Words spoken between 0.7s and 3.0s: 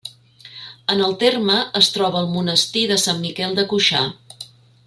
En el terme es troba el monestir